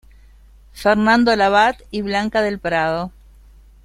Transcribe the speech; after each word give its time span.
Fernando 0.73 1.35
Labat 1.35 1.83
y 1.91 2.01
Blanca 2.01 2.41
del 2.41 2.57
Prado. 2.57 3.11